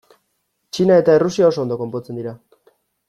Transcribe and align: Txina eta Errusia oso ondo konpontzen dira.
Txina 0.77 0.97
eta 1.03 1.17
Errusia 1.19 1.49
oso 1.51 1.63
ondo 1.67 1.77
konpontzen 1.83 2.21
dira. 2.21 2.35